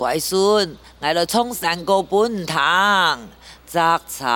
[0.00, 3.18] 乖孙，爱来唱山歌本堂
[3.66, 4.32] 摘茶。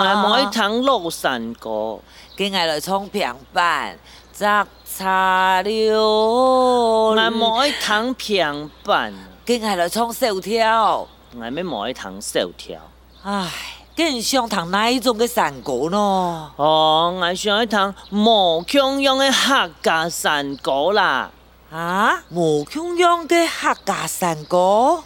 [0.00, 2.00] 爱买糖山歌，
[2.36, 3.96] 跟爱来唱平板
[4.32, 7.10] 摘茶了。
[7.16, 9.14] 爱买糖平板，
[9.46, 11.06] 跟爱来唱手跳。
[11.40, 12.80] 爱要买糖手跳。
[13.22, 13.48] 唉。
[13.96, 16.50] 更想唱哪一种的山歌呢？
[16.56, 21.30] 哦，我想买糖莫孔用客家山歌啦。
[21.70, 22.24] 啊！
[22.30, 25.04] 毛庆阳的客家山歌，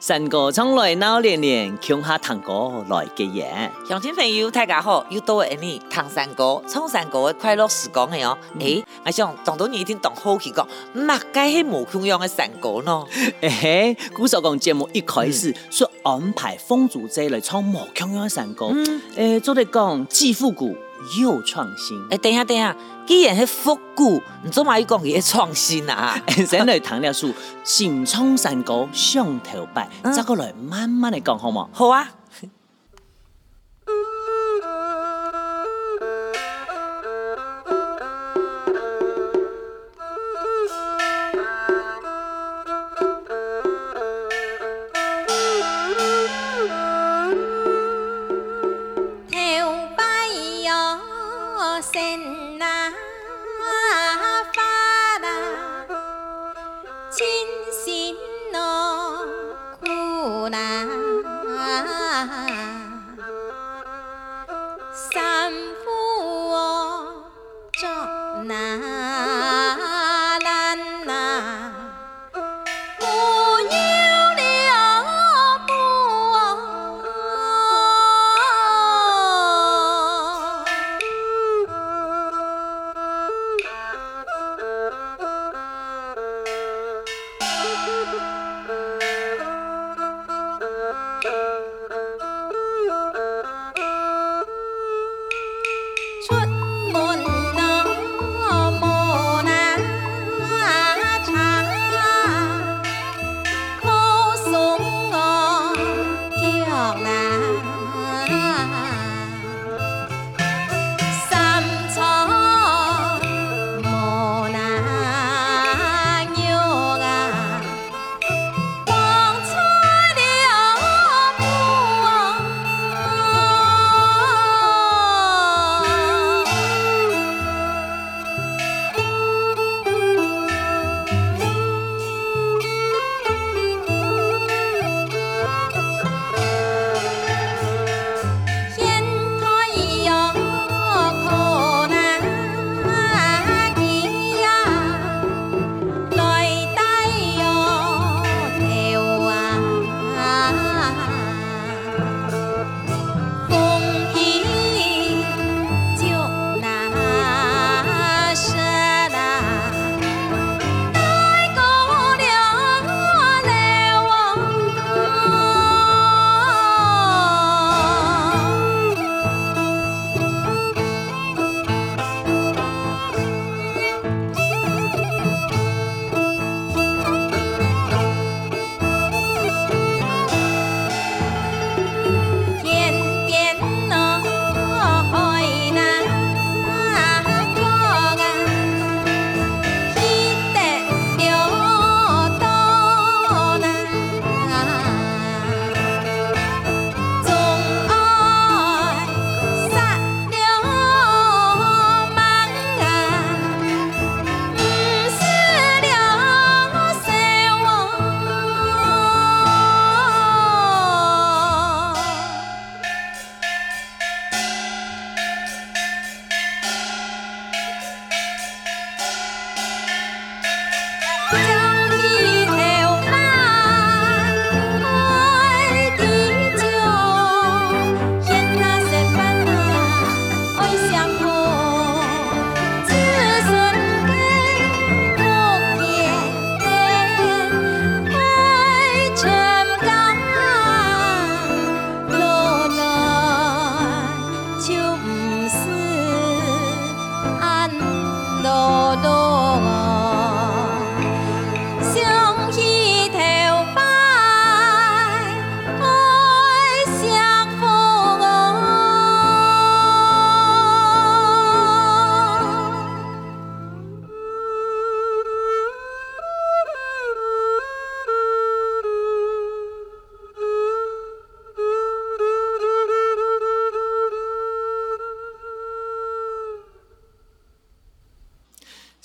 [0.00, 3.70] 山歌从来闹连连，穷下堂哥来吉言。
[3.86, 8.38] 乡亲朋友大家好，又到二零堂山歌唱山歌的快乐时光了哟。
[8.58, 13.04] 哎，我想，当初你一定当好奇过，马该是毛庆样的山歌呢？
[13.42, 18.70] 哎嘿，古时公节目一开始说安排风俗节来唱毛庆样的山歌，
[19.16, 20.74] 诶，做得讲，致富古。
[21.16, 22.02] 又创新？
[22.10, 22.74] 哎，等下等下，
[23.06, 26.18] 既然是复古，你做嘛要讲佢创新啊？
[26.28, 31.66] 现在糖尿病树，行 冲山沟上头拜，再过来慢慢的讲好冇？
[31.72, 32.08] 好啊。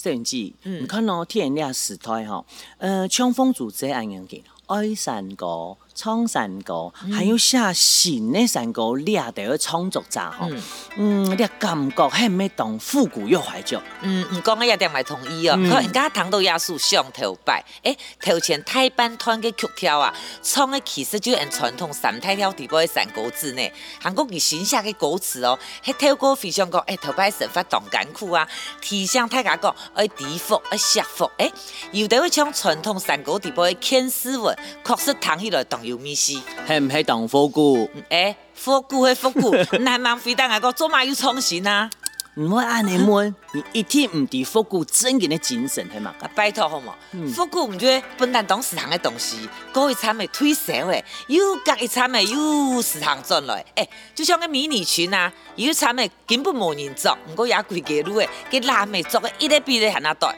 [0.07, 2.45] 政治，你看哦，天亮历史哈，
[2.77, 5.77] 呃，枪锋组织安样建，爱三国。
[5.97, 10.47] 唱山歌，还有写新的山歌，你也得要创作咋吼？
[10.95, 13.81] 嗯，你感觉很要懂复古又怀旧。
[14.01, 15.55] 嗯，唔讲也点来同意哦。
[15.67, 20.13] 可人家唐到亚树上头摆，诶，头前台班团嘅曲调啊，
[20.43, 25.57] 唱嘅其实就按传统三太调地步嘅山歌字呢，韩国佮新写嘅歌词哦。
[25.81, 28.47] 嘿，调过非常高，诶，头摆神发动感酷啊，
[28.79, 31.51] 提醒大家讲诶，低伏诶，下伏，诶，
[31.91, 34.55] 又得要唱传统山歌地步嘅牵丝文，
[34.85, 35.79] 确实唐起来当。
[36.15, 36.41] 系
[36.79, 37.89] 唔系当佛姑？
[38.09, 38.35] 哎，
[38.65, 41.89] 火锅系佛姑，你 还蛮非得嗌我做嘛要创新啊？
[42.35, 46.13] 唔会啊你们，你一天唔提复古正经的精神系嘛？
[46.19, 53.65] 啊拜托好冇，复古唔做本但当市场的东西，搞一餐咪推社会，又隔一餐咪又市场赚来。
[53.73, 60.29] 哎，就像个迷你裙啊，有一餐咪根本冇人做，唔过也贵一路诶，给男咪做个一日比一日还呾多。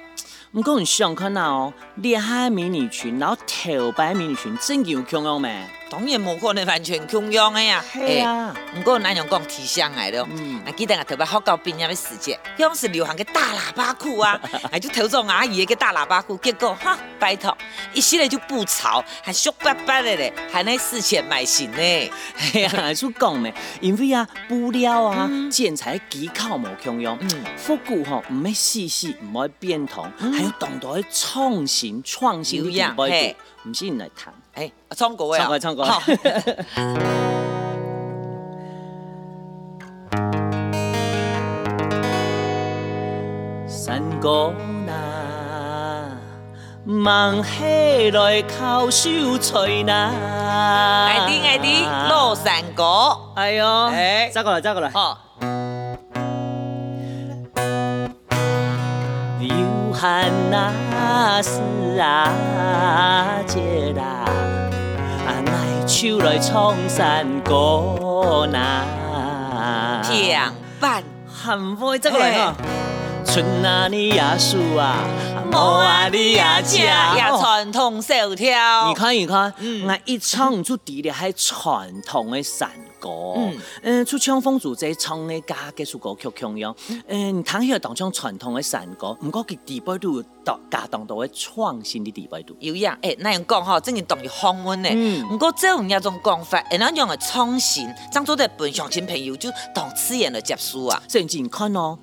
[0.53, 1.43] 唔过你想看哪？
[1.47, 5.55] 哦，烈海迷你裙，然后头白迷你裙，真有强用咩？
[5.89, 7.83] 当然冇可能完全穷养的呀，
[8.23, 10.25] 啊，不过那样讲提上来了。
[10.35, 14.39] 嗯，那记得啊，特别好复古变的时节，像是流行个大喇叭裤啊，
[14.71, 17.55] 啊，就头装阿姨个大喇叭裤，结果哈拜托，
[17.93, 21.77] 一出来就不潮，还俗巴巴的嘞，还来四千买新呢。
[22.53, 23.51] 哎呀，还讲呢，
[23.81, 27.17] 因为啊布料啊剪裁技巧冇通用，
[27.57, 32.59] 复古吼唔要死死唔要变通，还有懂得创新创新。
[32.63, 32.93] 小样，
[33.63, 34.33] 唔先来谈。
[34.59, 35.45] 哎，唱歌呀！
[35.45, 35.57] 好。
[43.65, 44.53] 山歌
[44.85, 46.11] 哪
[46.83, 49.09] 忙起来叩手
[49.39, 50.11] 吹哪？
[51.05, 52.83] 爱听爱听老山歌。
[53.37, 54.89] 哎呦，哎，走过来，走过来。
[54.89, 55.17] 好。
[59.39, 61.61] 流汗哪是
[62.01, 62.33] 啊
[63.47, 64.48] 姐啊。
[65.99, 72.53] 手来唱山歌呢，两半幸福真快乐。
[73.25, 75.03] 春啊你呀树啊，
[75.51, 76.85] 木啊你呀家
[77.17, 78.87] 呀，传统手跳。
[78.87, 79.53] 你看一看，
[79.85, 82.69] 我一唱就地的还传统的山。
[82.99, 83.09] 歌，
[83.81, 86.73] 嗯，出槍風做者創的家幾首歌曲強样，
[87.07, 92.55] 嗯，你彈起個当中传统的神歌，唔过佢地位度當家当到嘅创新的地位度。
[92.59, 96.59] 有呀，诶，那样讲嚇，真係當於鄉温诶，唔过只有呢一种讲法。
[96.69, 101.01] 誒那用嘅创新，漳做的本上新朋友就当自然嚟接受啊。
[101.09, 101.97] 甚至看可无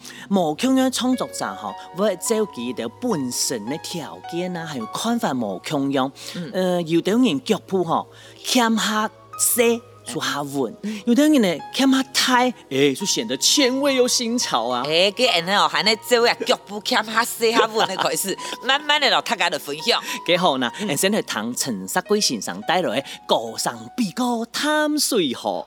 [0.53, 5.87] 無窮嘅创作站嚇，會照佢哋本身的条件啊，还有看法無窮
[6.35, 8.07] 嗯、誒有等人脚步吼，
[8.43, 9.79] 欠下些。
[10.07, 10.73] 说下文，
[11.05, 14.83] 有的人呢看哈呔，哎，就显得前卫又新潮啊！
[14.87, 20.01] 哎，给俺那哦，喊咧做啊，脚步看哈西哈文的款式，慢慢的，老大家的分享。
[20.25, 25.67] 给好呐，先来谈陈世贵先生带来的《高山比歌探水河》。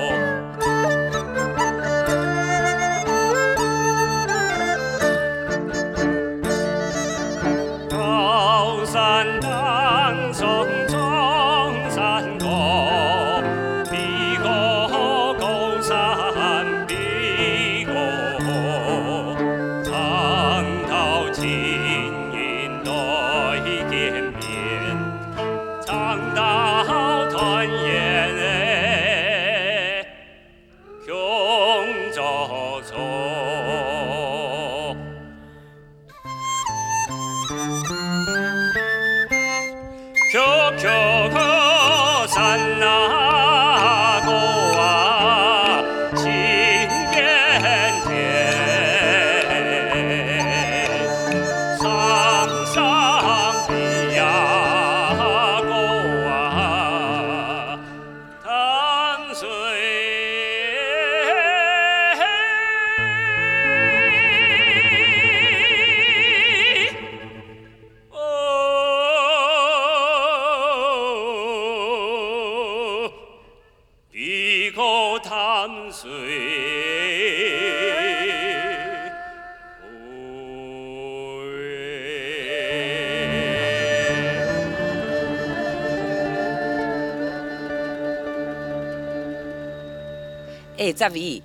[90.78, 91.42] 哎，这位。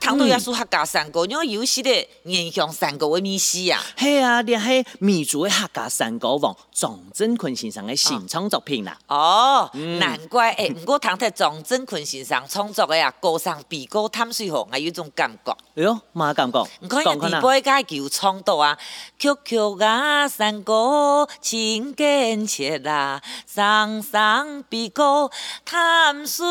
[0.00, 3.80] 唐都也是客家山歌，你要有时得炎香山歌的意思啊。
[3.96, 8.96] 嘿啊，你系民族的客家山歌王庄振坤先生的新创作品啦。
[9.06, 9.68] 哦，
[10.00, 15.52] 难怪诶，不过唐代庄振坤先生创作的呀，高山比歌淡水河，我有种感觉。
[15.76, 16.66] 哎呦，嘛感觉？
[16.80, 18.76] 你看人哋八街就创作啊，
[19.18, 25.30] 曲曲啊山歌情真切啊，桑上比歌
[25.70, 26.46] 淡水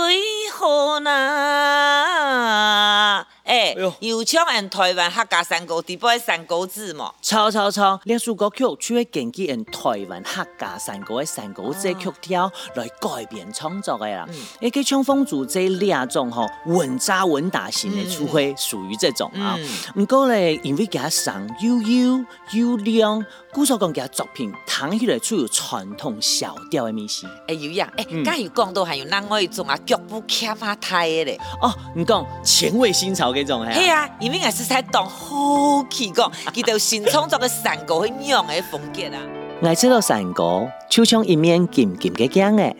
[0.53, 3.25] 河呐。
[3.49, 7.11] 哎，又唱因台湾客家山歌，台北山歌字嘛？
[7.19, 14.27] 错错错，两首歌曲取去根据因台湾客家山歌的山歌字曲调来改编创作的啦。
[14.61, 19.57] 哎，给枪风组这两种吼，稳扎稳打型的，除非属于这种啊。
[19.95, 23.25] 不过嘞，因为加上悠悠悠亮。
[23.51, 27.25] 古早共个作品弹起来，具有传统小调的秘事。
[27.47, 31.39] 哎，有样哎，刚又讲到还有哪我一种啊，脚步欠嘛太的嘞。
[31.61, 39.19] 哦，你讲前卫新潮这种嘿啊，伊面个是在当好奇讲，佮到新创作个山歌样的风格啊。
[39.63, 42.71] 我知道山歌，手唱一面紧紧个姜个，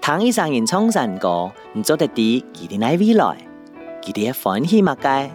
[0.00, 3.36] 弹一山演唱山歌，你做得底，佮点来未来，
[4.02, 5.30] 佮点欢喜嘛街，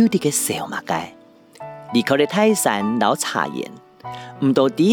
[0.00, 1.14] 有滴个笑嘛街，
[1.94, 3.70] 你可得泰山老茶烟。
[4.42, 4.92] 唔到底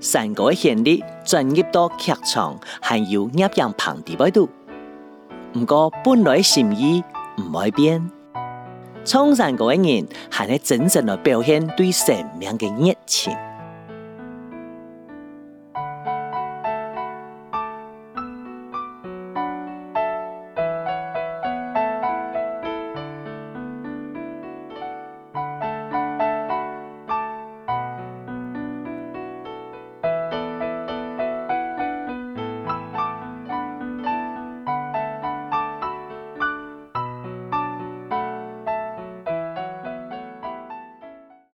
[0.00, 0.84] 山上过一年
[1.24, 4.48] 进入到剧场，还要压人旁底摆度。
[5.54, 7.02] 唔过本来心意
[7.38, 8.08] 唔会变，
[9.04, 13.36] 从上过人年系咧真正来表现对生命嘅热情。